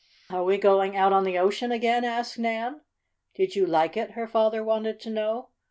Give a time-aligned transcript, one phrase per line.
[0.31, 2.81] "Are we going out on the ocean again?" asked Nan.
[3.35, 5.49] "Did you like it?" her father wanted to know.